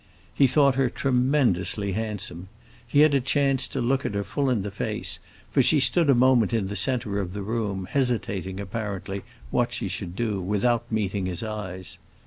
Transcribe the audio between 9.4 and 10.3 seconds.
what she should